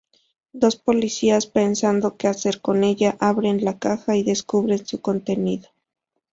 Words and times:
Dos 0.61 0.75
policías, 0.87 1.45
pensando 1.45 2.17
que 2.17 2.27
hacer 2.27 2.59
con 2.59 2.83
ella, 2.83 3.17
abren 3.19 3.63
la 3.63 3.77
caja 3.77 4.15
y 4.15 4.23
descubren 4.23 4.83
su 4.83 4.99
contenido. 4.99 5.69